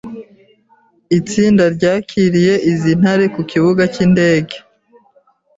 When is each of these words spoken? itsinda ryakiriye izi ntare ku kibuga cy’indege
itsinda 1.19 1.63
ryakiriye 1.75 2.53
izi 2.71 2.91
ntare 2.99 3.25
ku 3.33 3.41
kibuga 3.51 3.83
cy’indege 3.93 4.55